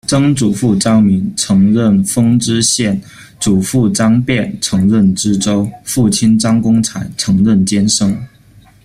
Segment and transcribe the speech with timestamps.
[0.07, 2.99] 曾祖父张铭，曾任封知县；
[3.39, 8.17] 祖父张汴，曾任知州；父亲张公材，曾任监生。